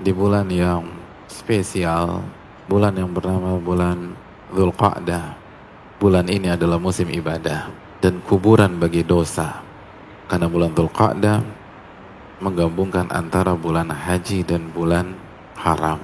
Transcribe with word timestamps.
di 0.00 0.12
bulan 0.16 0.48
yang 0.48 0.88
spesial, 1.28 2.24
bulan 2.64 2.96
yang 2.96 3.12
bernama 3.12 3.60
bulan 3.60 4.16
Zulqa'dah. 4.50 5.36
Bulan 6.00 6.32
ini 6.32 6.48
adalah 6.48 6.80
musim 6.80 7.12
ibadah 7.12 7.68
dan 8.00 8.24
kuburan 8.24 8.80
bagi 8.80 9.04
dosa. 9.04 9.60
Karena 10.24 10.48
bulan 10.48 10.72
Zulqa'dah 10.72 11.38
menggabungkan 12.40 13.12
antara 13.12 13.52
bulan 13.52 13.92
haji 13.92 14.40
dan 14.48 14.72
bulan 14.72 15.12
haram. 15.60 16.00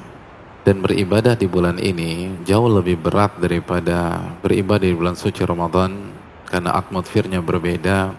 Dan 0.67 0.85
beribadah 0.85 1.39
di 1.39 1.49
bulan 1.49 1.81
ini 1.81 2.43
jauh 2.45 2.69
lebih 2.69 3.01
berat 3.01 3.39
daripada 3.41 4.21
beribadah 4.45 4.85
di 4.85 4.93
bulan 4.99 5.17
suci 5.17 5.47
Ramadan 5.47 6.13
karena 6.45 6.77
atmosfernya 6.77 7.41
berbeda, 7.41 8.13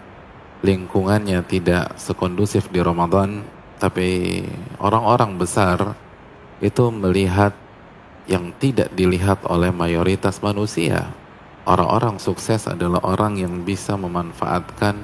lingkungannya 0.64 1.44
tidak 1.46 1.94
sekondusif 2.00 2.66
di 2.72 2.80
Ramadan, 2.80 3.44
tapi 3.78 4.42
orang-orang 4.82 5.38
besar 5.38 5.94
itu 6.58 6.90
melihat 6.90 7.54
yang 8.26 8.50
tidak 8.58 8.92
dilihat 8.92 9.46
oleh 9.46 9.70
mayoritas 9.70 10.42
manusia. 10.42 11.14
Orang-orang 11.64 12.18
sukses 12.18 12.66
adalah 12.66 13.00
orang 13.06 13.38
yang 13.38 13.62
bisa 13.62 13.94
memanfaatkan 13.94 14.98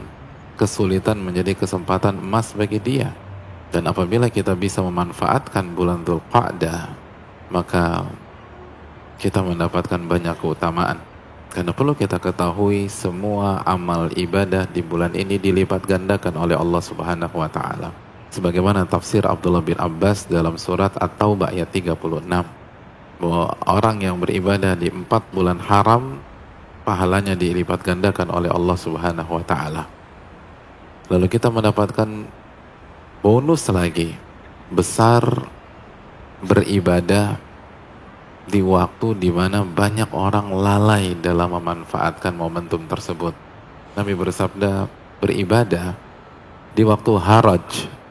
kesulitan 0.58 1.22
menjadi 1.22 1.54
kesempatan 1.54 2.18
emas 2.18 2.52
bagi 2.52 2.82
dia. 2.82 3.14
Dan 3.70 3.90
apabila 3.90 4.30
kita 4.30 4.54
bisa 4.54 4.82
memanfaatkan 4.82 5.74
bulan 5.74 6.06
Dzulqa'dah, 6.06 6.94
maka 7.50 8.06
kita 9.18 9.42
mendapatkan 9.42 9.98
banyak 9.98 10.36
keutamaan. 10.38 10.98
Karena 11.50 11.70
perlu 11.70 11.94
kita 11.94 12.18
ketahui 12.18 12.90
semua 12.90 13.62
amal 13.62 14.10
ibadah 14.14 14.66
di 14.66 14.82
bulan 14.82 15.14
ini 15.14 15.38
dilipat 15.38 15.86
gandakan 15.86 16.34
oleh 16.38 16.58
Allah 16.58 16.82
Subhanahu 16.82 17.38
wa 17.38 17.46
taala. 17.46 18.03
Sebagaimana 18.34 18.82
tafsir 18.82 19.22
Abdullah 19.22 19.62
bin 19.62 19.78
Abbas 19.78 20.26
dalam 20.26 20.58
surat 20.58 20.90
At-Taubah 20.98 21.54
ayat 21.54 21.70
36 21.70 21.94
bahwa 23.22 23.46
orang 23.62 24.02
yang 24.02 24.18
beribadah 24.18 24.74
di 24.74 24.90
empat 24.90 25.30
bulan 25.30 25.62
haram 25.62 26.18
pahalanya 26.82 27.38
dilipat 27.38 27.86
gandakan 27.86 28.34
oleh 28.34 28.50
Allah 28.50 28.74
Subhanahu 28.74 29.38
wa 29.38 29.44
taala. 29.46 29.86
Lalu 31.14 31.30
kita 31.30 31.46
mendapatkan 31.46 32.10
bonus 33.22 33.70
lagi 33.70 34.18
besar 34.66 35.22
beribadah 36.42 37.38
di 38.50 38.66
waktu 38.66 39.14
di 39.14 39.30
mana 39.30 39.62
banyak 39.62 40.10
orang 40.10 40.50
lalai 40.50 41.14
dalam 41.14 41.54
memanfaatkan 41.54 42.34
momentum 42.34 42.82
tersebut. 42.90 43.32
Nabi 43.94 44.12
bersabda, 44.18 44.90
beribadah 45.22 45.94
di 46.74 46.82
waktu 46.82 47.12
haraj. 47.14 48.02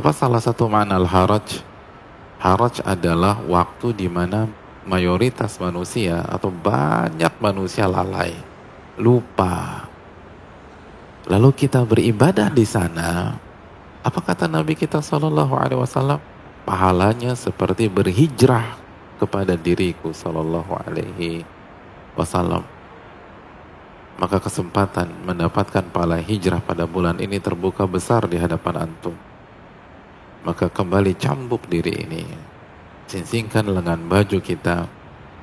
Apa 0.00 0.16
salah 0.16 0.40
satu 0.40 0.64
makna 0.64 0.96
al-haraj? 0.96 1.60
Haraj 2.40 2.80
adalah 2.88 3.36
waktu 3.44 3.92
di 3.92 4.08
mana 4.08 4.48
mayoritas 4.88 5.60
manusia 5.60 6.24
atau 6.24 6.48
banyak 6.48 7.28
manusia 7.36 7.84
lalai, 7.84 8.32
lupa. 8.96 9.84
Lalu 11.28 11.52
kita 11.52 11.84
beribadah 11.84 12.48
di 12.48 12.64
sana. 12.64 13.36
Apa 14.00 14.24
kata 14.24 14.48
Nabi 14.48 14.72
kita 14.72 15.04
Shallallahu 15.04 15.52
Alaihi 15.52 15.84
Wasallam? 15.84 16.16
Pahalanya 16.64 17.36
seperti 17.36 17.92
berhijrah 17.92 18.80
kepada 19.20 19.52
diriku 19.52 20.16
sallallahu 20.16 20.80
alaihi 20.80 21.44
wasallam 22.16 22.64
maka 24.16 24.40
kesempatan 24.40 25.12
mendapatkan 25.28 25.84
pahala 25.92 26.16
hijrah 26.24 26.64
pada 26.64 26.88
bulan 26.88 27.20
ini 27.20 27.36
terbuka 27.36 27.84
besar 27.84 28.24
di 28.24 28.40
hadapan 28.40 28.88
antum 28.88 29.12
maka 30.46 30.72
kembali 30.72 31.16
cambuk 31.16 31.66
diri 31.68 32.06
ini. 32.06 32.24
Cincingkan 33.10 33.66
lengan 33.66 34.06
baju 34.06 34.38
kita 34.38 34.86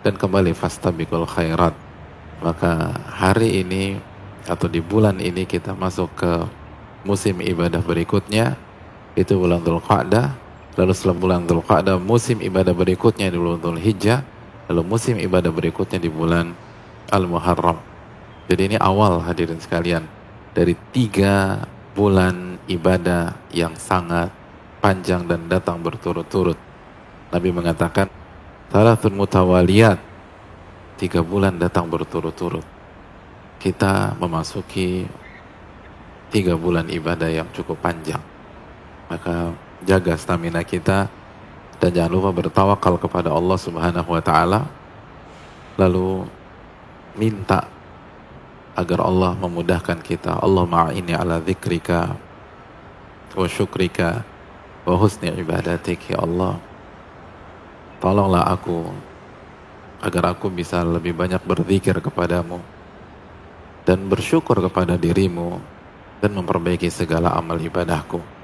dan 0.01 0.13
kembali 0.15 0.55
fastabikul 0.55 1.27
khairat. 1.27 1.75
Maka 2.39 2.95
hari 3.11 3.65
ini 3.65 3.97
atau 4.47 4.69
di 4.71 4.79
bulan 4.79 5.19
ini 5.19 5.43
kita 5.43 5.75
masuk 5.75 6.13
ke 6.15 6.31
musim 7.03 7.41
ibadah 7.43 7.83
berikutnya. 7.83 8.55
Itu 9.17 9.41
bulan 9.41 9.65
Dhul 9.65 9.81
Qa'dah. 9.81 10.47
Lalu 10.77 10.93
setelah 10.93 11.17
bulan 11.17 11.49
Dzulqa'dah 11.49 11.97
musim 11.97 12.37
ibadah 12.37 12.69
berikutnya 12.69 13.33
di 13.33 13.37
bulan 13.41 13.57
Dzulhijjah, 13.57 14.21
lalu 14.69 14.81
musim 14.85 15.17
ibadah 15.17 15.49
berikutnya 15.49 15.97
di 15.97 16.05
bulan 16.05 16.53
Al-Muharram. 17.09 17.81
Jadi 18.45 18.61
ini 18.69 18.77
awal 18.77 19.25
hadirin 19.25 19.57
sekalian 19.57 20.05
dari 20.53 20.77
tiga 20.93 21.65
bulan 21.97 22.61
ibadah 22.69 23.33
yang 23.49 23.73
sangat 23.73 24.29
panjang 24.79 25.25
dan 25.25 25.49
datang 25.49 25.81
berturut-turut. 25.81 26.57
Nabi 27.33 27.49
mengatakan, 27.51 28.07
Salatul 28.67 29.15
mutawaliyat, 29.15 29.99
tiga 30.99 31.23
bulan 31.23 31.55
datang 31.55 31.87
berturut-turut. 31.87 32.63
Kita 33.57 34.13
memasuki 34.19 35.07
tiga 36.27 36.59
bulan 36.59 36.91
ibadah 36.91 37.31
yang 37.31 37.47
cukup 37.55 37.79
panjang. 37.79 38.19
Maka 39.07 39.55
jaga 39.87 40.19
stamina 40.19 40.67
kita 40.67 41.07
dan 41.77 41.89
jangan 41.93 42.11
lupa 42.11 42.29
bertawakal 42.33 42.97
kepada 42.97 43.29
Allah 43.29 43.57
Subhanahu 43.57 44.09
wa 44.09 44.21
taala 44.21 44.65
lalu 45.77 46.25
minta 47.13 47.69
agar 48.73 49.05
Allah 49.05 49.37
memudahkan 49.37 50.01
kita 50.01 50.41
Allah 50.41 50.65
ma'ini 50.65 51.13
ala 51.13 51.37
dzikrika 51.41 52.17
wa 53.37 53.47
syukrika 53.49 54.25
wa 54.87 54.95
husni 54.95 55.27
ibadatik 55.35 55.99
ya 56.07 56.23
Allah. 56.23 56.55
Tolonglah 57.99 58.47
aku 58.55 58.87
agar 59.99 60.37
aku 60.37 60.47
bisa 60.47 60.85
lebih 60.87 61.11
banyak 61.11 61.43
berzikir 61.43 61.99
kepadamu 61.99 62.63
dan 63.83 64.07
bersyukur 64.07 64.63
kepada 64.63 64.95
dirimu 64.95 65.59
dan 66.23 66.31
memperbaiki 66.37 66.87
segala 66.87 67.33
amal 67.35 67.57
ibadahku 67.57 68.36